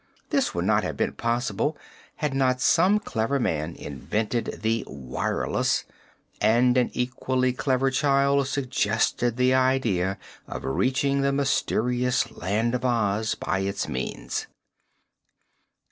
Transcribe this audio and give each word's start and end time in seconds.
This 0.31 0.55
would 0.55 0.65
not 0.65 0.81
have 0.83 0.97
been 0.97 1.13
possible 1.13 1.77
had 2.15 2.33
not 2.33 2.59
some 2.59 2.97
clever 2.99 3.39
man 3.39 3.75
invented 3.75 4.61
the 4.63 4.83
"wireless" 4.87 5.83
and 6.41 6.75
an 6.75 6.89
equally 6.93 7.53
clever 7.53 7.91
child 7.91 8.47
suggested 8.47 9.37
the 9.37 9.53
idea 9.53 10.17
of 10.47 10.65
reaching 10.65 11.21
the 11.21 11.31
mysterious 11.31 12.31
Land 12.31 12.73
of 12.73 12.83
Oz 12.83 13.35
by 13.35 13.59
its 13.59 13.87
means. 13.87 14.47